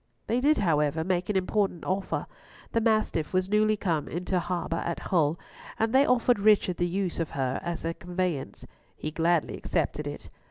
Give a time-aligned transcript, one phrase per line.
[0.25, 2.25] They did, however, make an important offer.
[2.71, 5.37] The Mastiff was newly come into harbour at Hull,
[5.77, 8.65] and they offered Richard the use of her as a conveyance.
[8.97, 10.31] He gladly accepted it.